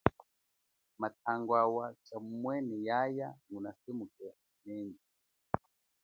Matangwawa 1.01 1.85
tshamumwene 2.03 2.75
yaya 2.89 3.27
nguna 3.45 3.71
semukanenyi. 3.81 4.99